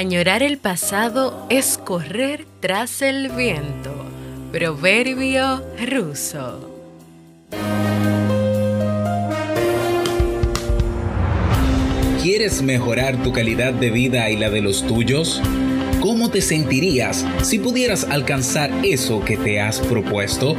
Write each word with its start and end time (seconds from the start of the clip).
Añorar 0.00 0.42
el 0.42 0.56
pasado 0.56 1.46
es 1.50 1.76
correr 1.76 2.46
tras 2.60 3.02
el 3.02 3.28
viento. 3.28 3.92
Proverbio 4.50 5.62
ruso. 5.90 6.70
¿Quieres 12.22 12.62
mejorar 12.62 13.22
tu 13.22 13.34
calidad 13.34 13.74
de 13.74 13.90
vida 13.90 14.30
y 14.30 14.38
la 14.38 14.48
de 14.48 14.62
los 14.62 14.86
tuyos? 14.86 15.42
¿Cómo 16.00 16.30
te 16.30 16.40
sentirías 16.40 17.26
si 17.42 17.58
pudieras 17.58 18.04
alcanzar 18.04 18.70
eso 18.82 19.22
que 19.22 19.36
te 19.36 19.60
has 19.60 19.80
propuesto? 19.80 20.56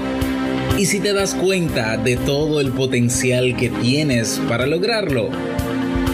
¿Y 0.77 0.85
si 0.85 0.99
te 0.99 1.13
das 1.13 1.33
cuenta 1.33 1.97
de 1.97 2.15
todo 2.15 2.61
el 2.61 2.71
potencial 2.73 3.57
que 3.57 3.69
tienes 3.69 4.39
para 4.47 4.67
lograrlo? 4.67 5.31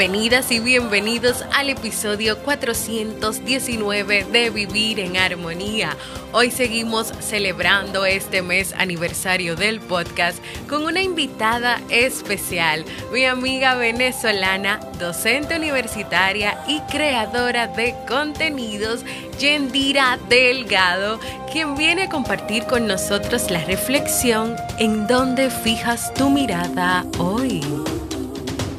Bienvenidas 0.00 0.50
y 0.50 0.60
bienvenidos 0.60 1.44
al 1.52 1.68
episodio 1.68 2.38
419 2.38 4.24
de 4.32 4.48
Vivir 4.48 4.98
en 4.98 5.18
Armonía. 5.18 5.94
Hoy 6.32 6.50
seguimos 6.50 7.12
celebrando 7.20 8.06
este 8.06 8.40
mes 8.40 8.72
aniversario 8.78 9.56
del 9.56 9.78
podcast 9.78 10.42
con 10.70 10.86
una 10.86 11.02
invitada 11.02 11.82
especial, 11.90 12.86
mi 13.12 13.26
amiga 13.26 13.74
venezolana, 13.74 14.80
docente 14.98 15.56
universitaria 15.56 16.64
y 16.66 16.80
creadora 16.90 17.66
de 17.66 17.94
contenidos, 18.08 19.04
Yendira 19.38 20.18
Delgado, 20.30 21.20
quien 21.52 21.74
viene 21.74 22.04
a 22.04 22.08
compartir 22.08 22.64
con 22.64 22.86
nosotros 22.86 23.50
la 23.50 23.62
reflexión 23.66 24.56
en 24.78 25.06
dónde 25.06 25.50
fijas 25.50 26.14
tu 26.14 26.30
mirada 26.30 27.04
hoy. 27.18 27.60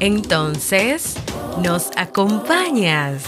Entonces, 0.02 1.14
¿nos 1.62 1.92
acompañas? 1.94 3.22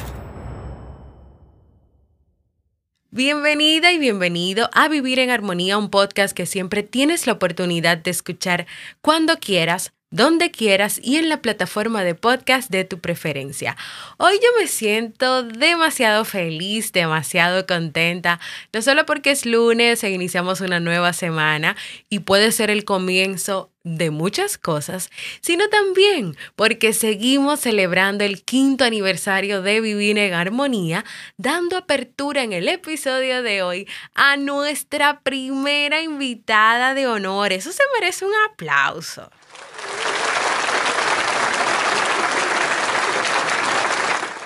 Bienvenida 3.13 3.93
y 3.93 3.99
bienvenido 3.99 4.69
a 4.73 4.89
Vivir 4.89 5.21
en 5.21 5.31
Armonía, 5.31 5.79
un 5.79 5.89
podcast 5.89 6.37
que 6.37 6.47
siempre 6.47 6.83
tienes 6.83 7.29
la 7.29 7.35
oportunidad 7.35 7.99
de 7.99 8.11
escuchar 8.11 8.67
cuando 9.01 9.37
quieras 9.39 9.93
donde 10.15 10.53
quieras 10.53 11.01
y 11.03 11.17
en 11.17 11.29
la 11.29 11.43
plataforma 11.43 12.05
de 12.05 12.15
podcast 12.15 12.71
de 12.71 12.85
tu 12.85 13.01
preferencia. 13.01 13.77
Hoy 14.17 14.35
yo 14.35 14.49
me 14.61 14.69
siento 14.69 15.43
demasiado 15.43 16.25
feliz, 16.25 16.93
demasiado 16.93 17.67
contenta, 17.67 18.39
no 18.73 18.81
solo 18.81 19.07
porque 19.07 19.33
es 19.33 19.45
lunes 19.45 20.05
e 20.05 20.11
iniciamos 20.11 20.61
una 20.61 20.79
nueva 20.79 21.13
semana 21.13 21.75
y 22.09 22.21
puede 22.21 22.53
ser 22.53 22.71
el 22.71 22.85
comienzo 22.85 23.73
de 23.83 24.13
muchas 24.13 24.57
cosas, 24.57 25.11
sino 25.41 25.69
también 25.69 26.37
porque 26.55 26.93
seguimos 26.93 27.59
celebrando 27.61 28.23
el 28.23 28.45
quinto 28.45 28.85
aniversario 28.85 29.63
de 29.63 29.81
Vivir 29.81 30.17
en 30.17 30.33
Armonía, 30.33 31.05
dando 31.39 31.77
apertura 31.77 32.45
en 32.45 32.53
el 32.53 32.69
episodio 32.69 33.43
de 33.43 33.63
hoy 33.63 33.89
a 34.15 34.37
nuestra 34.37 35.21
primera 35.21 36.03
invitada 36.03 36.95
de 36.95 37.09
honor. 37.09 37.53
Eso 37.53 37.73
se 37.73 37.83
merece 37.99 38.25
un 38.25 38.33
aplauso. 38.49 39.29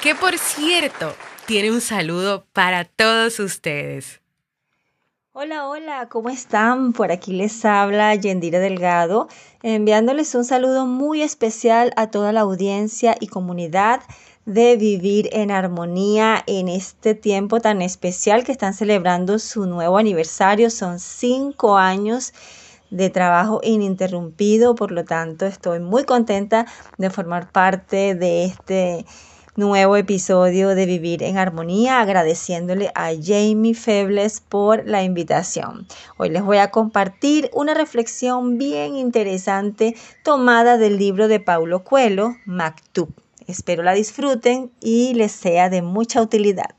Que 0.02 0.14
por 0.14 0.38
cierto, 0.38 1.12
tiene 1.44 1.72
un 1.72 1.80
saludo 1.80 2.46
para 2.52 2.84
todos 2.84 3.40
ustedes. 3.40 4.20
Hola, 5.32 5.66
hola, 5.66 6.08
¿cómo 6.08 6.28
están? 6.28 6.92
Por 6.92 7.10
aquí 7.10 7.32
les 7.32 7.64
habla 7.64 8.14
Yendira 8.14 8.60
Delgado, 8.60 9.26
enviándoles 9.64 10.36
un 10.36 10.44
saludo 10.44 10.86
muy 10.86 11.22
especial 11.22 11.92
a 11.96 12.12
toda 12.12 12.32
la 12.32 12.42
audiencia 12.42 13.16
y 13.18 13.26
comunidad 13.26 14.00
de 14.46 14.76
vivir 14.76 15.30
en 15.32 15.50
armonía 15.50 16.44
en 16.46 16.68
este 16.68 17.16
tiempo 17.16 17.60
tan 17.60 17.82
especial 17.82 18.44
que 18.44 18.52
están 18.52 18.74
celebrando 18.74 19.40
su 19.40 19.66
nuevo 19.66 19.98
aniversario. 19.98 20.70
Son 20.70 21.00
cinco 21.00 21.76
años 21.76 22.32
de 22.90 23.10
trabajo 23.10 23.60
ininterrumpido, 23.64 24.76
por 24.76 24.92
lo 24.92 25.04
tanto 25.04 25.44
estoy 25.44 25.80
muy 25.80 26.04
contenta 26.04 26.66
de 26.98 27.10
formar 27.10 27.50
parte 27.50 28.14
de 28.14 28.44
este 28.44 29.04
nuevo 29.58 29.96
episodio 29.96 30.76
de 30.76 30.86
Vivir 30.86 31.24
en 31.24 31.36
Armonía, 31.36 32.00
agradeciéndole 32.00 32.92
a 32.94 33.10
Jamie 33.20 33.74
Febles 33.74 34.40
por 34.40 34.86
la 34.86 35.02
invitación. 35.02 35.88
Hoy 36.16 36.28
les 36.28 36.44
voy 36.44 36.58
a 36.58 36.70
compartir 36.70 37.50
una 37.52 37.74
reflexión 37.74 38.56
bien 38.56 38.94
interesante 38.94 39.96
tomada 40.22 40.78
del 40.78 40.96
libro 40.96 41.26
de 41.26 41.40
Paulo 41.40 41.82
Coelho, 41.82 42.36
Maktub. 42.46 43.10
Espero 43.48 43.82
la 43.82 43.94
disfruten 43.94 44.70
y 44.80 45.14
les 45.14 45.32
sea 45.32 45.68
de 45.68 45.82
mucha 45.82 46.22
utilidad. 46.22 46.77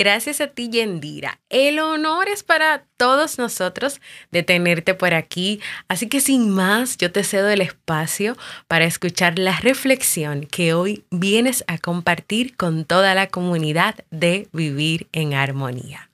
Gracias 0.00 0.40
a 0.40 0.46
ti, 0.46 0.70
Yendira. 0.70 1.40
El 1.50 1.78
honor 1.78 2.30
es 2.30 2.42
para 2.42 2.86
todos 2.96 3.36
nosotros 3.36 4.00
de 4.30 4.42
tenerte 4.42 4.94
por 4.94 5.12
aquí. 5.12 5.60
Así 5.88 6.08
que 6.08 6.22
sin 6.22 6.48
más, 6.48 6.96
yo 6.96 7.12
te 7.12 7.22
cedo 7.22 7.50
el 7.50 7.60
espacio 7.60 8.34
para 8.66 8.86
escuchar 8.86 9.38
la 9.38 9.60
reflexión 9.60 10.46
que 10.46 10.72
hoy 10.72 11.04
vienes 11.10 11.64
a 11.66 11.76
compartir 11.76 12.56
con 12.56 12.86
toda 12.86 13.14
la 13.14 13.26
comunidad 13.26 13.94
de 14.10 14.48
Vivir 14.54 15.06
en 15.12 15.34
Armonía. 15.34 16.09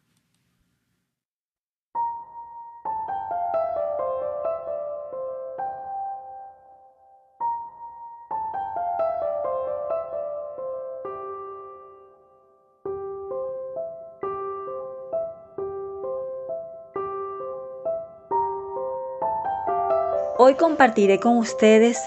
Hoy 20.39 20.55
compartiré 20.55 21.19
con 21.19 21.39
ustedes 21.39 21.99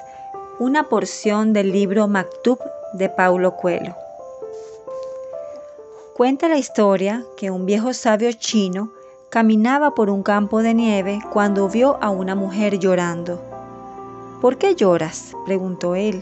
una 0.59 0.83
porción 0.83 1.51
del 1.51 1.71
libro 1.71 2.07
Maktub 2.07 2.59
de 2.93 3.09
Paulo 3.09 3.57
Coelho. 3.57 3.95
Cuenta 6.15 6.47
la 6.47 6.59
historia 6.59 7.23
que 7.37 7.49
un 7.49 7.65
viejo 7.65 7.91
sabio 7.91 8.31
chino 8.33 8.91
caminaba 9.31 9.95
por 9.95 10.11
un 10.11 10.21
campo 10.21 10.61
de 10.61 10.75
nieve 10.75 11.19
cuando 11.33 11.69
vio 11.69 11.97
a 12.01 12.11
una 12.11 12.35
mujer 12.35 12.77
llorando. 12.77 13.41
¿Por 14.41 14.59
qué 14.59 14.75
lloras? 14.75 15.33
preguntó 15.47 15.95
él. 15.95 16.21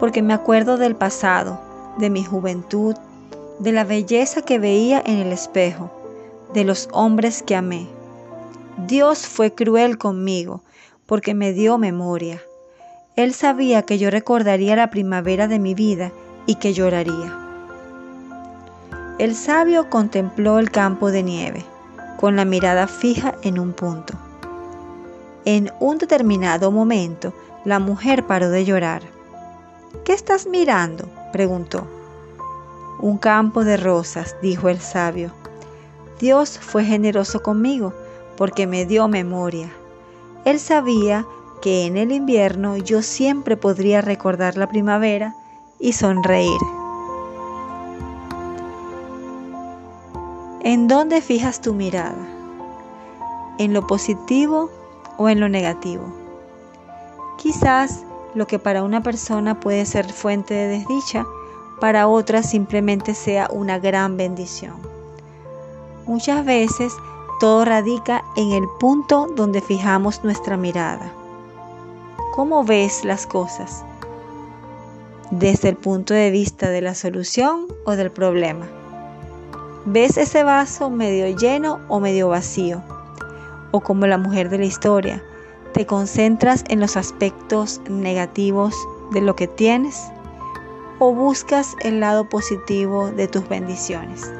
Porque 0.00 0.20
me 0.20 0.34
acuerdo 0.34 0.78
del 0.78 0.96
pasado, 0.96 1.60
de 1.98 2.10
mi 2.10 2.24
juventud, 2.24 2.96
de 3.60 3.70
la 3.70 3.84
belleza 3.84 4.42
que 4.42 4.58
veía 4.58 5.00
en 5.06 5.18
el 5.18 5.32
espejo, 5.32 5.92
de 6.52 6.64
los 6.64 6.88
hombres 6.92 7.44
que 7.44 7.54
amé. 7.54 8.01
Dios 8.78 9.26
fue 9.26 9.54
cruel 9.54 9.98
conmigo 9.98 10.62
porque 11.04 11.34
me 11.34 11.52
dio 11.52 11.76
memoria. 11.76 12.40
Él 13.16 13.34
sabía 13.34 13.82
que 13.82 13.98
yo 13.98 14.10
recordaría 14.10 14.76
la 14.76 14.90
primavera 14.90 15.46
de 15.46 15.58
mi 15.58 15.74
vida 15.74 16.10
y 16.46 16.54
que 16.54 16.72
lloraría. 16.72 17.38
El 19.18 19.34
sabio 19.34 19.90
contempló 19.90 20.58
el 20.58 20.70
campo 20.70 21.10
de 21.10 21.22
nieve, 21.22 21.64
con 22.18 22.34
la 22.34 22.46
mirada 22.46 22.86
fija 22.86 23.34
en 23.42 23.58
un 23.58 23.74
punto. 23.74 24.14
En 25.44 25.70
un 25.78 25.98
determinado 25.98 26.70
momento, 26.70 27.34
la 27.66 27.78
mujer 27.78 28.26
paró 28.26 28.48
de 28.48 28.64
llorar. 28.64 29.02
¿Qué 30.04 30.14
estás 30.14 30.46
mirando? 30.46 31.08
preguntó. 31.30 31.86
Un 33.00 33.18
campo 33.18 33.64
de 33.64 33.76
rosas, 33.76 34.34
dijo 34.40 34.70
el 34.70 34.80
sabio. 34.80 35.30
Dios 36.18 36.58
fue 36.58 36.84
generoso 36.84 37.42
conmigo 37.42 37.92
porque 38.36 38.66
me 38.66 38.86
dio 38.86 39.08
memoria. 39.08 39.70
Él 40.44 40.58
sabía 40.58 41.26
que 41.60 41.86
en 41.86 41.96
el 41.96 42.12
invierno 42.12 42.76
yo 42.76 43.02
siempre 43.02 43.56
podría 43.56 44.00
recordar 44.00 44.56
la 44.56 44.68
primavera 44.68 45.34
y 45.78 45.92
sonreír. 45.92 46.60
¿En 50.64 50.88
dónde 50.88 51.20
fijas 51.20 51.60
tu 51.60 51.74
mirada? 51.74 52.26
¿En 53.58 53.72
lo 53.72 53.86
positivo 53.86 54.70
o 55.18 55.28
en 55.28 55.40
lo 55.40 55.48
negativo? 55.48 56.04
Quizás 57.36 58.04
lo 58.34 58.46
que 58.46 58.58
para 58.58 58.82
una 58.82 59.02
persona 59.02 59.58
puede 59.58 59.84
ser 59.86 60.12
fuente 60.12 60.54
de 60.54 60.78
desdicha, 60.78 61.26
para 61.80 62.06
otra 62.06 62.42
simplemente 62.42 63.14
sea 63.14 63.48
una 63.50 63.78
gran 63.78 64.16
bendición. 64.16 64.76
Muchas 66.06 66.44
veces 66.44 66.92
todo 67.40 67.64
radica 67.64 68.21
en 68.36 68.52
el 68.52 68.66
punto 68.80 69.26
donde 69.36 69.60
fijamos 69.60 70.24
nuestra 70.24 70.56
mirada. 70.56 71.12
¿Cómo 72.34 72.64
ves 72.64 73.04
las 73.04 73.26
cosas? 73.26 73.84
¿Desde 75.30 75.68
el 75.68 75.76
punto 75.76 76.14
de 76.14 76.30
vista 76.30 76.70
de 76.70 76.80
la 76.80 76.94
solución 76.94 77.66
o 77.84 77.92
del 77.94 78.10
problema? 78.10 78.66
¿Ves 79.84 80.16
ese 80.16 80.44
vaso 80.44 80.88
medio 80.88 81.36
lleno 81.36 81.80
o 81.88 82.00
medio 82.00 82.28
vacío? 82.28 82.82
O 83.70 83.80
como 83.80 84.06
la 84.06 84.16
mujer 84.16 84.48
de 84.48 84.58
la 84.58 84.64
historia, 84.64 85.22
¿te 85.74 85.84
concentras 85.84 86.64
en 86.68 86.80
los 86.80 86.96
aspectos 86.96 87.80
negativos 87.90 88.74
de 89.12 89.20
lo 89.20 89.36
que 89.36 89.48
tienes? 89.48 90.10
¿O 90.98 91.12
buscas 91.12 91.76
el 91.80 92.00
lado 92.00 92.28
positivo 92.28 93.10
de 93.10 93.28
tus 93.28 93.46
bendiciones? 93.48 94.32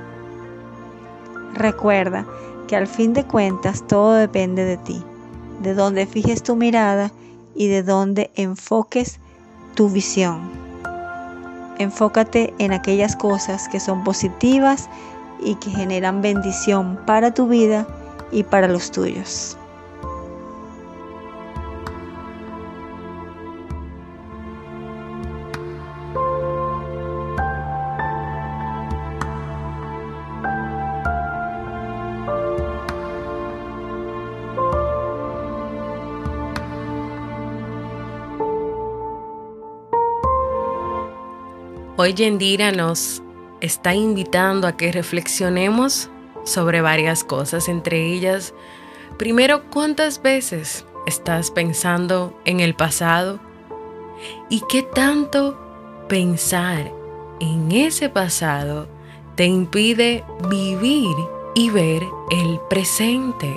Recuerda 1.54 2.26
que 2.72 2.76
al 2.76 2.86
fin 2.86 3.12
de 3.12 3.26
cuentas 3.26 3.86
todo 3.86 4.14
depende 4.14 4.64
de 4.64 4.78
ti, 4.78 5.04
de 5.60 5.74
dónde 5.74 6.06
fijes 6.06 6.42
tu 6.42 6.56
mirada 6.56 7.12
y 7.54 7.68
de 7.68 7.82
dónde 7.82 8.30
enfoques 8.34 9.20
tu 9.74 9.90
visión. 9.90 10.40
Enfócate 11.76 12.54
en 12.56 12.72
aquellas 12.72 13.14
cosas 13.14 13.68
que 13.68 13.78
son 13.78 14.02
positivas 14.04 14.88
y 15.44 15.56
que 15.56 15.68
generan 15.68 16.22
bendición 16.22 16.98
para 17.04 17.34
tu 17.34 17.46
vida 17.46 17.86
y 18.30 18.42
para 18.42 18.68
los 18.68 18.90
tuyos. 18.90 19.58
Hoy 42.04 42.14
Yendira 42.14 42.72
nos 42.72 43.22
está 43.60 43.94
invitando 43.94 44.66
a 44.66 44.76
que 44.76 44.90
reflexionemos 44.90 46.10
sobre 46.42 46.80
varias 46.80 47.22
cosas, 47.22 47.68
entre 47.68 48.12
ellas, 48.12 48.54
primero, 49.18 49.70
¿cuántas 49.70 50.20
veces 50.20 50.84
estás 51.06 51.52
pensando 51.52 52.36
en 52.44 52.58
el 52.58 52.74
pasado? 52.74 53.38
¿Y 54.50 54.64
qué 54.68 54.82
tanto 54.82 55.56
pensar 56.08 56.92
en 57.38 57.70
ese 57.70 58.08
pasado 58.08 58.88
te 59.36 59.44
impide 59.44 60.24
vivir 60.50 61.14
y 61.54 61.70
ver 61.70 62.02
el 62.32 62.58
presente? 62.68 63.56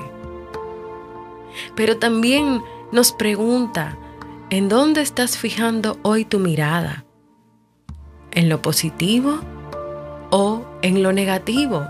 Pero 1.75 1.97
también 1.97 2.61
nos 2.91 3.11
pregunta, 3.11 3.97
¿en 4.51 4.69
dónde 4.69 5.01
estás 5.01 5.35
fijando 5.35 5.97
hoy 6.03 6.25
tu 6.25 6.37
mirada? 6.37 7.04
En 8.35 8.49
lo 8.49 8.61
positivo 8.61 9.39
o 10.29 10.61
en 10.81 11.01
lo 11.01 11.11
negativo. 11.11 11.85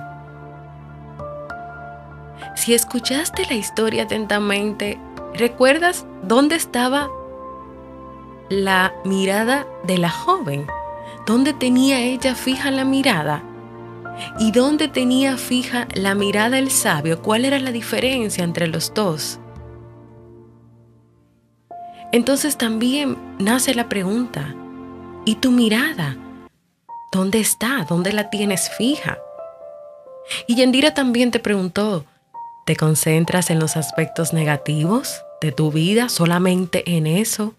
Si 2.55 2.73
escuchaste 2.73 3.45
la 3.49 3.55
historia 3.55 4.03
atentamente, 4.03 4.97
¿recuerdas 5.33 6.05
dónde 6.23 6.55
estaba 6.55 7.09
la 8.49 8.93
mirada 9.03 9.67
de 9.83 9.97
la 9.97 10.09
joven? 10.09 10.65
¿Dónde 11.25 11.53
tenía 11.53 11.99
ella 11.99 12.35
fija 12.35 12.71
la 12.71 12.85
mirada? 12.85 13.43
¿Y 14.39 14.51
dónde 14.51 14.87
tenía 14.87 15.37
fija 15.37 15.87
la 15.93 16.15
mirada 16.15 16.57
el 16.57 16.71
sabio? 16.71 17.21
¿Cuál 17.21 17.45
era 17.45 17.59
la 17.59 17.71
diferencia 17.71 18.43
entre 18.43 18.67
los 18.67 18.93
dos? 18.93 19.39
Entonces 22.11 22.57
también 22.57 23.17
nace 23.39 23.75
la 23.75 23.89
pregunta, 23.89 24.55
¿y 25.25 25.35
tu 25.35 25.51
mirada? 25.51 26.15
¿Dónde 27.15 27.39
está? 27.39 27.85
¿Dónde 27.87 28.11
la 28.11 28.29
tienes 28.29 28.69
fija? 28.71 29.17
Y 30.47 30.55
Yendira 30.55 30.93
también 30.93 31.31
te 31.31 31.39
preguntó, 31.39 32.03
¿te 32.65 32.75
concentras 32.75 33.49
en 33.49 33.57
los 33.57 33.77
aspectos 33.77 34.33
negativos 34.33 35.23
de 35.39 35.53
tu 35.53 35.71
vida, 35.71 36.09
solamente 36.09 36.97
en 36.97 37.07
eso? 37.07 37.53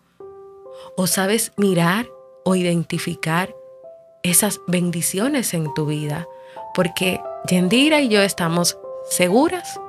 ¿O 0.95 1.07
sabes 1.07 1.53
mirar 1.57 2.07
o 2.45 2.55
identificar 2.55 3.55
esas 4.23 4.61
bendiciones 4.67 5.55
en 5.55 5.73
tu 5.73 5.87
vida? 5.87 6.29
Porque 6.75 7.19
Yendira 7.49 8.03
y 8.03 8.09
yo 8.09 8.21
estamos 8.21 8.77
seguras 9.09 9.81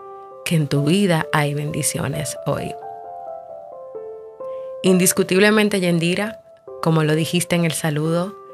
que 0.45 0.55
en 0.55 0.69
tu 0.69 0.85
vida 0.85 1.27
hay 1.33 1.53
bendiciones 1.53 2.37
hoy. 2.45 2.73
Indiscutiblemente, 4.81 5.81
Yendira, 5.81 6.39
como 6.81 7.03
lo 7.03 7.15
dijiste 7.15 7.57
en 7.57 7.65
el 7.65 7.73
saludo, 7.73 8.46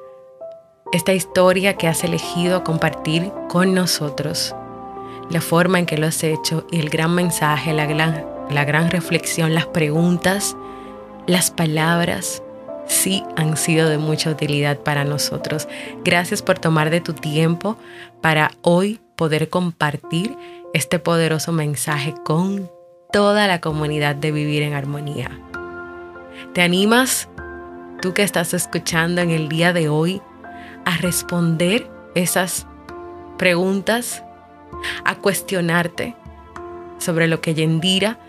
esta 0.93 1.11
historia 1.11 1.73
que 1.73 1.87
has 1.87 2.03
elegido 2.03 2.63
compartir 2.63 3.31
con 3.49 3.73
nosotros, 3.73 4.55
la 5.31 5.41
forma 5.41 5.79
en 5.79 5.87
que 5.87 5.97
lo 5.97 6.05
has 6.05 6.23
hecho 6.23 6.67
y 6.71 6.79
el 6.79 6.91
gran 6.91 7.15
mensaje, 7.15 7.73
la 7.73 7.87
gran, 7.87 8.23
la 8.51 8.63
gran 8.63 8.91
reflexión, 8.91 9.55
las 9.55 9.65
preguntas, 9.65 10.55
las 11.25 11.49
palabras, 11.49 12.43
sí 12.85 13.23
han 13.35 13.57
sido 13.57 13.89
de 13.89 13.97
mucha 13.97 14.29
utilidad 14.29 14.77
para 14.77 15.03
nosotros. 15.03 15.67
Gracias 16.03 16.43
por 16.43 16.59
tomar 16.59 16.91
de 16.91 17.01
tu 17.01 17.13
tiempo 17.13 17.75
para 18.21 18.51
hoy 18.61 19.01
poder 19.15 19.49
compartir 19.49 20.37
este 20.75 20.99
poderoso 20.99 21.51
mensaje 21.51 22.13
con 22.23 22.69
toda 23.11 23.47
la 23.47 23.61
comunidad 23.61 24.15
de 24.15 24.31
Vivir 24.31 24.61
en 24.61 24.73
Armonía. 24.73 25.31
¿Te 26.53 26.61
animas, 26.61 27.29
tú 27.99 28.13
que 28.13 28.21
estás 28.21 28.53
escuchando 28.53 29.21
en 29.21 29.31
el 29.31 29.49
día 29.49 29.73
de 29.73 29.89
hoy, 29.89 30.21
a 30.85 30.97
responder 30.97 31.89
esas 32.15 32.67
preguntas, 33.37 34.23
a 35.05 35.15
cuestionarte 35.15 36.15
sobre 36.97 37.27
lo 37.27 37.41
que 37.41 37.53
Yendira 37.53 38.19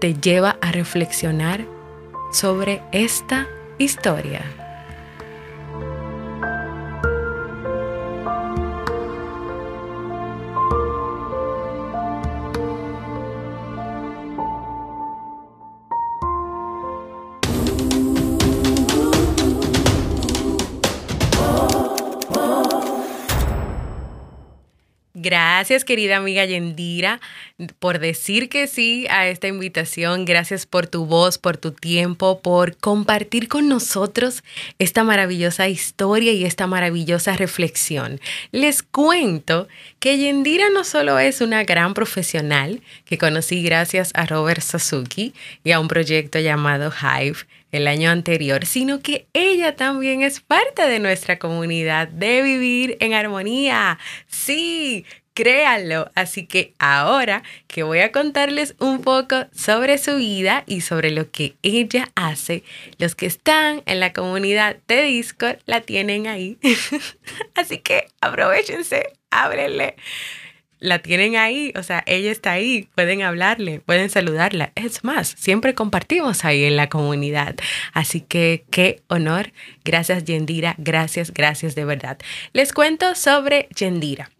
te 0.00 0.14
lleva 0.14 0.56
a 0.60 0.72
reflexionar 0.72 1.64
sobre 2.32 2.82
esta 2.92 3.46
historia. 3.78 4.42
Gracias, 25.22 25.84
querida 25.84 26.16
amiga 26.16 26.44
Yendira, 26.44 27.20
por 27.78 28.00
decir 28.00 28.48
que 28.48 28.66
sí 28.66 29.06
a 29.08 29.28
esta 29.28 29.46
invitación. 29.46 30.24
Gracias 30.24 30.66
por 30.66 30.88
tu 30.88 31.06
voz, 31.06 31.38
por 31.38 31.56
tu 31.56 31.70
tiempo, 31.70 32.40
por 32.40 32.76
compartir 32.76 33.46
con 33.46 33.68
nosotros 33.68 34.42
esta 34.80 35.04
maravillosa 35.04 35.68
historia 35.68 36.32
y 36.32 36.44
esta 36.44 36.66
maravillosa 36.66 37.36
reflexión. 37.36 38.20
Les 38.50 38.82
cuento 38.82 39.68
que 40.00 40.18
Yendira 40.18 40.70
no 40.70 40.82
solo 40.82 41.20
es 41.20 41.40
una 41.40 41.62
gran 41.62 41.94
profesional 41.94 42.82
que 43.04 43.16
conocí 43.16 43.62
gracias 43.62 44.10
a 44.14 44.26
Robert 44.26 44.60
Sasuki 44.60 45.34
y 45.62 45.70
a 45.70 45.78
un 45.78 45.86
proyecto 45.86 46.40
llamado 46.40 46.92
Hive 47.00 47.46
el 47.72 47.88
año 47.88 48.10
anterior, 48.10 48.66
sino 48.66 49.00
que 49.00 49.26
ella 49.32 49.74
también 49.74 50.22
es 50.22 50.40
parte 50.40 50.86
de 50.86 51.00
nuestra 51.00 51.38
comunidad 51.38 52.08
de 52.08 52.42
vivir 52.42 52.96
en 53.00 53.14
armonía. 53.14 53.98
Sí, 54.28 55.06
créanlo. 55.34 56.10
Así 56.14 56.46
que 56.46 56.74
ahora 56.78 57.42
que 57.66 57.82
voy 57.82 58.00
a 58.00 58.12
contarles 58.12 58.74
un 58.78 59.00
poco 59.00 59.46
sobre 59.54 59.96
su 59.96 60.16
vida 60.16 60.64
y 60.66 60.82
sobre 60.82 61.10
lo 61.10 61.30
que 61.30 61.54
ella 61.62 62.10
hace, 62.14 62.62
los 62.98 63.14
que 63.14 63.26
están 63.26 63.82
en 63.86 64.00
la 64.00 64.12
comunidad 64.12 64.76
de 64.86 65.02
Discord 65.02 65.58
la 65.64 65.80
tienen 65.80 66.26
ahí. 66.26 66.58
Así 67.54 67.78
que 67.78 68.08
aprovechense, 68.20 69.14
ábrenle 69.30 69.96
la 70.82 70.98
tienen 70.98 71.36
ahí, 71.36 71.72
o 71.76 71.82
sea, 71.82 72.02
ella 72.06 72.30
está 72.30 72.52
ahí, 72.52 72.88
pueden 72.94 73.22
hablarle, 73.22 73.80
pueden 73.80 74.10
saludarla. 74.10 74.72
Es 74.74 75.04
más, 75.04 75.34
siempre 75.38 75.74
compartimos 75.74 76.44
ahí 76.44 76.64
en 76.64 76.76
la 76.76 76.88
comunidad. 76.88 77.54
Así 77.92 78.20
que 78.20 78.64
qué 78.70 79.00
honor. 79.08 79.52
Gracias, 79.84 80.24
Yendira. 80.24 80.74
Gracias, 80.78 81.32
gracias 81.32 81.74
de 81.74 81.84
verdad. 81.84 82.18
Les 82.52 82.72
cuento 82.72 83.14
sobre 83.14 83.68
Yendira. 83.76 84.30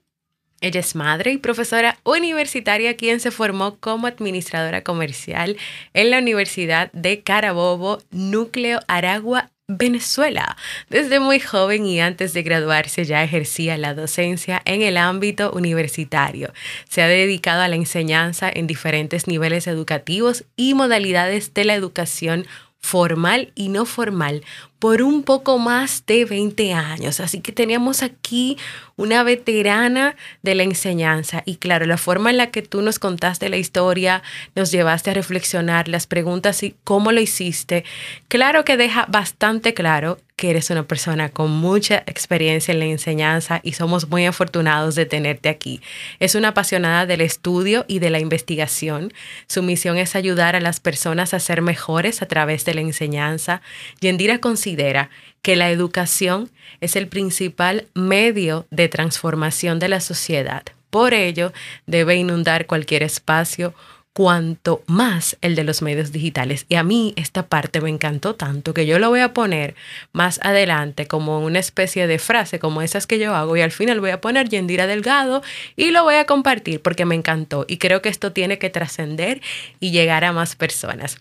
Ella 0.60 0.80
es 0.80 0.94
madre 0.94 1.32
y 1.32 1.38
profesora 1.38 1.98
universitaria 2.04 2.96
quien 2.96 3.20
se 3.20 3.30
formó 3.30 3.78
como 3.78 4.06
administradora 4.06 4.82
comercial 4.82 5.56
en 5.94 6.10
la 6.10 6.18
Universidad 6.18 6.92
de 6.92 7.22
Carabobo, 7.22 8.00
Núcleo 8.10 8.80
Aragua, 8.86 9.50
Venezuela. 9.76 10.56
Desde 10.88 11.20
muy 11.20 11.40
joven 11.40 11.86
y 11.86 12.00
antes 12.00 12.32
de 12.32 12.42
graduarse 12.42 13.04
ya 13.04 13.22
ejercía 13.22 13.76
la 13.78 13.94
docencia 13.94 14.62
en 14.64 14.82
el 14.82 14.96
ámbito 14.96 15.52
universitario. 15.52 16.52
Se 16.88 17.02
ha 17.02 17.08
dedicado 17.08 17.62
a 17.62 17.68
la 17.68 17.76
enseñanza 17.76 18.50
en 18.52 18.66
diferentes 18.66 19.26
niveles 19.26 19.66
educativos 19.66 20.44
y 20.56 20.74
modalidades 20.74 21.54
de 21.54 21.64
la 21.64 21.74
educación 21.74 22.46
formal 22.82 23.52
y 23.54 23.68
no 23.68 23.86
formal 23.86 24.42
por 24.78 25.00
un 25.02 25.22
poco 25.22 25.58
más 25.58 26.04
de 26.06 26.24
20 26.24 26.72
años. 26.72 27.20
Así 27.20 27.40
que 27.40 27.52
teníamos 27.52 28.02
aquí 28.02 28.58
una 28.96 29.22
veterana 29.22 30.16
de 30.42 30.56
la 30.56 30.64
enseñanza 30.64 31.42
y 31.46 31.56
claro, 31.56 31.86
la 31.86 31.96
forma 31.96 32.30
en 32.30 32.36
la 32.36 32.50
que 32.50 32.62
tú 32.62 32.82
nos 32.82 32.98
contaste 32.98 33.48
la 33.48 33.56
historia, 33.56 34.22
nos 34.56 34.72
llevaste 34.72 35.10
a 35.10 35.14
reflexionar 35.14 35.86
las 35.86 36.08
preguntas 36.08 36.62
y 36.64 36.74
cómo 36.82 37.12
lo 37.12 37.20
hiciste, 37.20 37.84
claro 38.26 38.64
que 38.64 38.76
deja 38.76 39.06
bastante 39.08 39.72
claro 39.72 40.18
que 40.42 40.50
eres 40.50 40.70
una 40.70 40.82
persona 40.82 41.28
con 41.28 41.52
mucha 41.52 41.98
experiencia 42.04 42.72
en 42.72 42.80
la 42.80 42.86
enseñanza 42.86 43.60
y 43.62 43.74
somos 43.74 44.08
muy 44.08 44.26
afortunados 44.26 44.96
de 44.96 45.06
tenerte 45.06 45.48
aquí. 45.48 45.80
Es 46.18 46.34
una 46.34 46.48
apasionada 46.48 47.06
del 47.06 47.20
estudio 47.20 47.84
y 47.86 48.00
de 48.00 48.10
la 48.10 48.18
investigación. 48.18 49.12
Su 49.46 49.62
misión 49.62 49.98
es 49.98 50.16
ayudar 50.16 50.56
a 50.56 50.60
las 50.60 50.80
personas 50.80 51.32
a 51.32 51.38
ser 51.38 51.62
mejores 51.62 52.22
a 52.22 52.26
través 52.26 52.64
de 52.64 52.74
la 52.74 52.80
enseñanza. 52.80 53.62
Yendira 54.00 54.38
considera 54.38 55.10
que 55.42 55.54
la 55.54 55.70
educación 55.70 56.50
es 56.80 56.96
el 56.96 57.06
principal 57.06 57.86
medio 57.94 58.66
de 58.72 58.88
transformación 58.88 59.78
de 59.78 59.90
la 59.90 60.00
sociedad. 60.00 60.64
Por 60.90 61.14
ello, 61.14 61.52
debe 61.86 62.16
inundar 62.16 62.66
cualquier 62.66 63.04
espacio 63.04 63.74
cuanto 64.12 64.82
más 64.86 65.36
el 65.40 65.54
de 65.54 65.64
los 65.64 65.82
medios 65.82 66.12
digitales. 66.12 66.66
Y 66.68 66.74
a 66.74 66.82
mí 66.82 67.14
esta 67.16 67.46
parte 67.46 67.80
me 67.80 67.88
encantó 67.88 68.34
tanto 68.34 68.74
que 68.74 68.86
yo 68.86 68.98
lo 68.98 69.08
voy 69.08 69.20
a 69.20 69.32
poner 69.32 69.74
más 70.12 70.38
adelante 70.42 71.06
como 71.06 71.40
una 71.40 71.58
especie 71.58 72.06
de 72.06 72.18
frase 72.18 72.58
como 72.58 72.82
esas 72.82 73.06
que 73.06 73.18
yo 73.18 73.34
hago 73.34 73.56
y 73.56 73.62
al 73.62 73.72
final 73.72 74.00
voy 74.00 74.10
a 74.10 74.20
poner 74.20 74.48
Yendira 74.48 74.86
Delgado 74.86 75.42
y 75.76 75.90
lo 75.90 76.04
voy 76.04 76.16
a 76.16 76.26
compartir 76.26 76.82
porque 76.82 77.04
me 77.04 77.14
encantó 77.14 77.64
y 77.68 77.78
creo 77.78 78.02
que 78.02 78.08
esto 78.08 78.32
tiene 78.32 78.58
que 78.58 78.70
trascender 78.70 79.40
y 79.80 79.90
llegar 79.90 80.24
a 80.24 80.32
más 80.32 80.56
personas. 80.56 81.18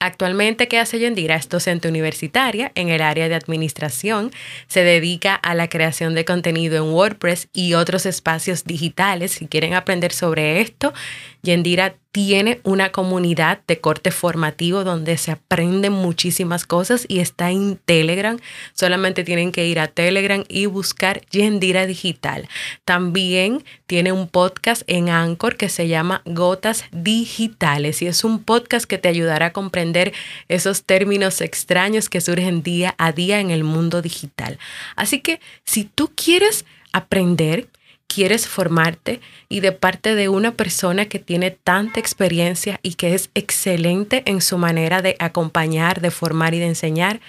Actualmente, 0.00 0.68
¿qué 0.68 0.78
hace 0.78 1.00
Yendira? 1.00 1.34
Es 1.34 1.48
docente 1.48 1.88
universitaria 1.88 2.70
en 2.76 2.88
el 2.88 3.02
área 3.02 3.28
de 3.28 3.34
administración. 3.34 4.30
Se 4.68 4.84
dedica 4.84 5.34
a 5.34 5.56
la 5.56 5.68
creación 5.68 6.14
de 6.14 6.24
contenido 6.24 6.76
en 6.76 6.92
WordPress 6.92 7.48
y 7.52 7.74
otros 7.74 8.06
espacios 8.06 8.62
digitales. 8.62 9.32
Si 9.32 9.48
quieren 9.48 9.74
aprender 9.74 10.12
sobre 10.12 10.60
esto, 10.60 10.94
Yendira 11.42 11.94
tiene 12.10 12.60
una 12.64 12.90
comunidad 12.90 13.60
de 13.68 13.80
corte 13.80 14.10
formativo 14.10 14.82
donde 14.82 15.16
se 15.18 15.30
aprenden 15.30 15.92
muchísimas 15.92 16.66
cosas 16.66 17.04
y 17.06 17.20
está 17.20 17.50
en 17.50 17.76
Telegram. 17.76 18.38
Solamente 18.72 19.22
tienen 19.22 19.52
que 19.52 19.66
ir 19.66 19.78
a 19.78 19.86
Telegram 19.86 20.42
y 20.48 20.66
buscar 20.66 21.20
Yendira 21.30 21.86
Digital. 21.86 22.48
También 22.84 23.64
tiene 23.86 24.10
un 24.10 24.26
podcast 24.26 24.82
en 24.86 25.10
Anchor 25.10 25.56
que 25.56 25.68
se 25.68 25.86
llama 25.86 26.22
Gotas 26.24 26.84
Digitales 26.90 28.02
y 28.02 28.06
es 28.06 28.24
un 28.24 28.42
podcast 28.42 28.86
que 28.86 28.98
te 28.98 29.08
ayudará 29.08 29.46
a 29.46 29.52
comprender 29.52 30.12
esos 30.48 30.82
términos 30.82 31.40
extraños 31.40 32.08
que 32.08 32.20
surgen 32.20 32.62
día 32.62 32.94
a 32.98 33.12
día 33.12 33.38
en 33.38 33.50
el 33.50 33.62
mundo 33.62 34.02
digital. 34.02 34.58
Así 34.96 35.20
que 35.20 35.40
si 35.64 35.84
tú 35.84 36.10
quieres 36.16 36.64
aprender, 36.92 37.68
quieres 38.08 38.48
formarte 38.48 39.20
y 39.48 39.60
de 39.60 39.72
parte 39.72 40.14
de 40.14 40.28
una 40.28 40.52
persona 40.52 41.06
que 41.06 41.18
tiene 41.20 41.52
tanta 41.52 42.00
experiencia 42.00 42.80
y 42.82 42.94
que 42.94 43.14
es 43.14 43.30
excelente 43.34 44.22
en 44.26 44.40
su 44.40 44.58
manera 44.58 45.02
de 45.02 45.14
acompañar, 45.20 46.00
de 46.00 46.10
formar 46.10 46.54
y 46.54 46.58
de 46.58 46.66
enseñar, 46.66 47.20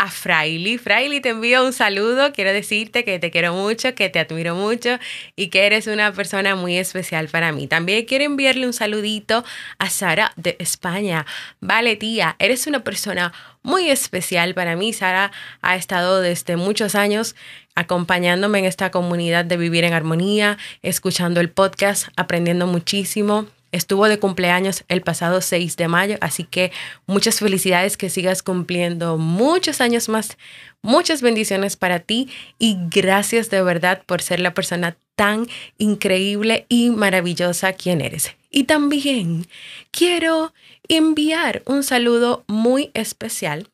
a 0.00 0.10
Fraili. 0.10 0.78
Fraili, 0.78 1.20
te 1.20 1.28
envío 1.28 1.62
un 1.62 1.74
saludo. 1.74 2.32
Quiero 2.32 2.54
decirte 2.54 3.04
que 3.04 3.18
te 3.18 3.30
quiero 3.30 3.52
mucho, 3.52 3.94
que 3.94 4.08
te 4.08 4.18
admiro 4.18 4.54
mucho 4.54 4.98
y 5.36 5.48
que 5.48 5.66
eres 5.66 5.86
una 5.88 6.10
persona 6.12 6.54
muy 6.54 6.78
especial 6.78 7.28
para 7.28 7.52
mí. 7.52 7.66
También 7.66 8.06
quiero 8.06 8.24
enviarle 8.24 8.66
un 8.66 8.72
saludito 8.72 9.44
a 9.76 9.90
Sara 9.90 10.32
de 10.36 10.56
España. 10.58 11.26
Vale, 11.60 11.96
tía, 11.96 12.34
eres 12.38 12.66
una 12.66 12.82
persona 12.82 13.34
muy 13.62 13.90
especial 13.90 14.54
para 14.54 14.74
mí. 14.74 14.94
Sara 14.94 15.32
ha 15.60 15.76
estado 15.76 16.22
desde 16.22 16.56
muchos 16.56 16.94
años 16.94 17.36
acompañándome 17.74 18.60
en 18.60 18.64
esta 18.64 18.90
comunidad 18.90 19.44
de 19.44 19.58
vivir 19.58 19.84
en 19.84 19.92
armonía, 19.92 20.56
escuchando 20.80 21.42
el 21.42 21.50
podcast, 21.50 22.08
aprendiendo 22.16 22.66
muchísimo 22.66 23.48
estuvo 23.72 24.08
de 24.08 24.18
cumpleaños 24.18 24.84
el 24.88 25.02
pasado 25.02 25.40
6 25.40 25.76
de 25.76 25.88
mayo, 25.88 26.16
así 26.20 26.44
que 26.44 26.72
muchas 27.06 27.38
felicidades, 27.38 27.96
que 27.96 28.10
sigas 28.10 28.42
cumpliendo 28.42 29.16
muchos 29.16 29.80
años 29.80 30.08
más, 30.08 30.36
muchas 30.82 31.22
bendiciones 31.22 31.76
para 31.76 32.00
ti 32.00 32.28
y 32.58 32.76
gracias 32.90 33.50
de 33.50 33.62
verdad 33.62 34.02
por 34.06 34.22
ser 34.22 34.40
la 34.40 34.54
persona 34.54 34.96
tan 35.14 35.46
increíble 35.78 36.66
y 36.68 36.90
maravillosa 36.90 37.72
quien 37.72 38.00
eres. 38.00 38.34
Y 38.50 38.64
también 38.64 39.46
quiero 39.90 40.52
enviar 40.88 41.62
un 41.66 41.82
saludo 41.82 42.44
muy 42.48 42.90
especial 42.94 43.68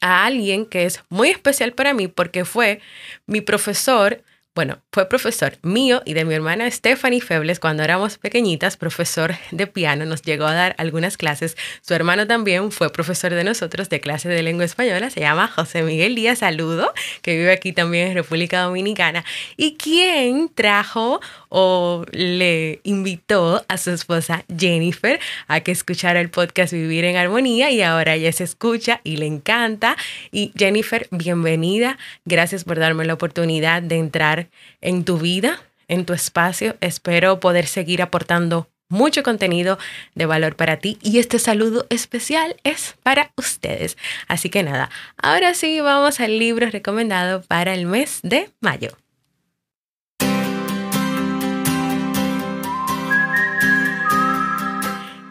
a 0.00 0.24
alguien 0.24 0.66
que 0.66 0.84
es 0.84 1.02
muy 1.08 1.30
especial 1.30 1.72
para 1.72 1.92
mí 1.92 2.08
porque 2.08 2.44
fue 2.44 2.80
mi 3.26 3.40
profesor 3.40 4.22
bueno, 4.56 4.78
fue 4.90 5.06
profesor 5.06 5.58
mío 5.62 6.00
y 6.06 6.14
de 6.14 6.24
mi 6.24 6.34
hermana 6.34 6.70
Stephanie 6.70 7.20
Febles 7.20 7.60
cuando 7.60 7.82
éramos 7.82 8.16
pequeñitas, 8.16 8.78
profesor 8.78 9.34
de 9.50 9.66
piano, 9.66 10.06
nos 10.06 10.22
llegó 10.22 10.46
a 10.46 10.54
dar 10.54 10.74
algunas 10.78 11.18
clases. 11.18 11.58
Su 11.82 11.92
hermano 11.92 12.26
también 12.26 12.72
fue 12.72 12.90
profesor 12.90 13.34
de 13.34 13.44
nosotros 13.44 13.90
de 13.90 14.00
clase 14.00 14.30
de 14.30 14.42
lengua 14.42 14.64
española, 14.64 15.10
se 15.10 15.20
llama 15.20 15.46
José 15.46 15.82
Miguel 15.82 16.14
Díaz 16.14 16.38
Saludo, 16.38 16.94
que 17.20 17.36
vive 17.36 17.52
aquí 17.52 17.74
también 17.74 18.08
en 18.08 18.14
República 18.14 18.62
Dominicana, 18.62 19.26
y 19.58 19.76
quien 19.76 20.48
trajo 20.48 21.20
o 21.50 22.06
le 22.12 22.80
invitó 22.82 23.62
a 23.68 23.76
su 23.76 23.90
esposa 23.90 24.44
Jennifer 24.58 25.20
a 25.48 25.60
que 25.60 25.72
escuchara 25.72 26.18
el 26.18 26.30
podcast 26.30 26.72
Vivir 26.72 27.04
en 27.04 27.16
Armonía 27.16 27.70
y 27.70 27.82
ahora 27.82 28.14
ella 28.14 28.32
se 28.32 28.44
escucha 28.44 29.02
y 29.04 29.18
le 29.18 29.26
encanta. 29.26 29.98
Y 30.32 30.52
Jennifer, 30.56 31.08
bienvenida. 31.10 31.98
Gracias 32.24 32.64
por 32.64 32.78
darme 32.78 33.04
la 33.04 33.12
oportunidad 33.12 33.82
de 33.82 33.96
entrar 33.96 34.45
en 34.80 35.04
tu 35.04 35.18
vida, 35.18 35.62
en 35.88 36.04
tu 36.04 36.12
espacio. 36.12 36.76
Espero 36.80 37.40
poder 37.40 37.66
seguir 37.66 38.02
aportando 38.02 38.68
mucho 38.88 39.22
contenido 39.22 39.78
de 40.14 40.26
valor 40.26 40.56
para 40.56 40.76
ti 40.78 40.98
y 41.02 41.18
este 41.18 41.38
saludo 41.38 41.86
especial 41.90 42.56
es 42.64 42.96
para 43.02 43.32
ustedes. 43.36 43.96
Así 44.28 44.48
que 44.48 44.62
nada, 44.62 44.90
ahora 45.20 45.54
sí 45.54 45.80
vamos 45.80 46.20
al 46.20 46.38
libro 46.38 46.70
recomendado 46.70 47.42
para 47.42 47.74
el 47.74 47.86
mes 47.86 48.20
de 48.22 48.50
mayo. 48.60 48.96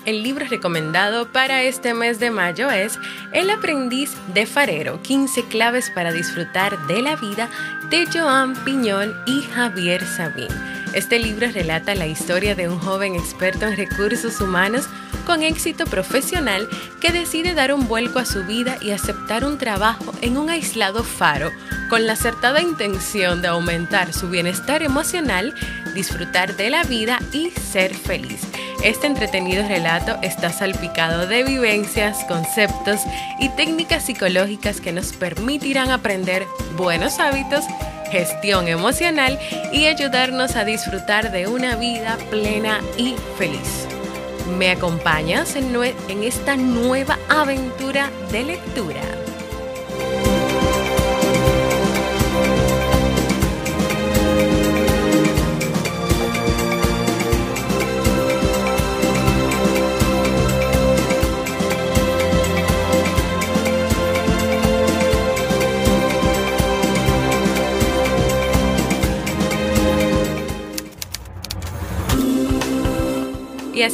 El 0.05 0.21
libro 0.21 0.45
recomendado 0.45 1.31
para 1.31 1.63
este 1.63 1.95
mes 1.95 2.19
de 2.19 2.29
mayo 2.29 2.69
es 2.69 2.99
El 3.31 3.49
aprendiz 3.49 4.11
de 4.35 4.45
farero, 4.45 5.01
15 5.01 5.45
claves 5.45 5.89
para 5.89 6.11
disfrutar 6.11 6.85
de 6.85 7.01
la 7.01 7.15
vida 7.15 7.49
de 7.89 8.05
Joan 8.13 8.53
Piñón 8.63 9.15
y 9.25 9.41
Javier 9.41 10.05
Sabín. 10.05 10.49
Este 10.93 11.17
libro 11.17 11.47
relata 11.51 11.95
la 11.95 12.05
historia 12.05 12.53
de 12.53 12.69
un 12.69 12.77
joven 12.77 13.15
experto 13.15 13.65
en 13.65 13.75
recursos 13.75 14.39
humanos 14.39 14.87
con 15.25 15.41
éxito 15.41 15.85
profesional 15.85 16.69
que 17.01 17.11
decide 17.11 17.55
dar 17.55 17.73
un 17.73 17.87
vuelco 17.87 18.19
a 18.19 18.25
su 18.25 18.43
vida 18.43 18.77
y 18.81 18.91
aceptar 18.91 19.43
un 19.43 19.57
trabajo 19.57 20.13
en 20.21 20.37
un 20.37 20.51
aislado 20.51 21.03
faro 21.03 21.51
con 21.89 22.05
la 22.05 22.13
acertada 22.13 22.61
intención 22.61 23.41
de 23.41 23.47
aumentar 23.47 24.13
su 24.13 24.29
bienestar 24.29 24.83
emocional, 24.83 25.55
disfrutar 25.95 26.55
de 26.55 26.69
la 26.69 26.83
vida 26.83 27.17
y 27.31 27.49
ser 27.49 27.95
feliz. 27.95 28.44
Este 28.85 29.07
entretenido 29.07 29.67
relato 29.67 30.15
está 30.21 30.51
salpicado 30.51 31.25
de 31.25 31.43
vivencias, 31.43 32.23
conceptos 32.25 33.01
y 33.39 33.49
técnicas 33.49 34.03
psicológicas 34.03 34.79
que 34.79 34.91
nos 34.91 35.11
permitirán 35.11 35.89
aprender 35.89 36.45
buenos 36.77 37.17
hábitos, 37.17 37.65
gestión 38.11 38.67
emocional 38.67 39.39
y 39.73 39.87
ayudarnos 39.87 40.55
a 40.55 40.65
disfrutar 40.65 41.31
de 41.31 41.47
una 41.47 41.75
vida 41.77 42.19
plena 42.29 42.79
y 42.95 43.15
feliz. 43.39 43.87
¿Me 44.59 44.69
acompañas 44.69 45.55
en, 45.55 45.75
en 46.07 46.23
esta 46.23 46.55
nueva 46.55 47.17
aventura 47.27 48.11
de 48.31 48.43
lectura? 48.43 49.14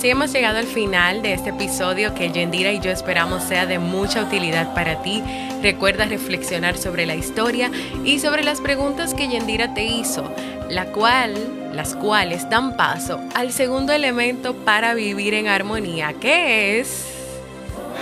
Así 0.02 0.10
hemos 0.10 0.34
llegado 0.34 0.58
al 0.58 0.66
final 0.66 1.22
de 1.22 1.34
este 1.34 1.52
episodio 1.52 2.16
que 2.16 2.32
Yendira 2.32 2.72
y 2.72 2.80
yo 2.80 2.90
esperamos 2.90 3.44
sea 3.44 3.68
de 3.68 3.78
mucha 3.78 4.24
utilidad 4.24 4.74
para 4.74 5.04
ti. 5.04 5.22
Recuerda 5.62 6.06
reflexionar 6.06 6.76
sobre 6.76 7.06
la 7.06 7.14
historia 7.14 7.70
y 8.04 8.18
sobre 8.18 8.44
las 8.44 8.62
preguntas 8.62 9.14
que 9.14 9.28
Yendira 9.28 9.76
te 9.76 9.86
hizo, 9.86 10.24
la 10.72 10.88
cual, 10.88 11.36
las 11.76 11.94
cuales 11.94 12.50
dan 12.50 12.76
paso 12.76 13.22
al 13.36 13.52
segundo 13.52 13.94
elemento 13.94 14.56
para 14.56 14.96
vivir 14.96 15.36
en 15.36 15.48
armonía, 15.48 16.14
que 16.14 16.80
es... 16.80 17.11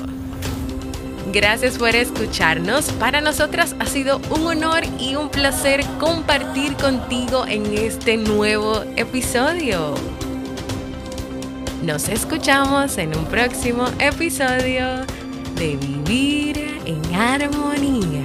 Gracias 1.32 1.78
por 1.78 1.94
escucharnos. 1.94 2.90
Para 2.92 3.20
nosotras 3.20 3.76
ha 3.78 3.86
sido 3.86 4.20
un 4.30 4.46
honor 4.48 4.82
y 4.98 5.14
un 5.14 5.28
placer 5.28 5.84
compartir 6.00 6.74
contigo 6.74 7.46
en 7.46 7.72
este 7.72 8.16
nuevo 8.16 8.82
episodio. 8.96 9.94
Nos 11.84 12.08
escuchamos 12.08 12.98
en 12.98 13.16
un 13.16 13.24
próximo 13.26 13.84
episodio 14.00 15.06
de 15.54 15.76
Vivir 15.76 16.80
en 16.84 17.14
Armonía. 17.14 18.19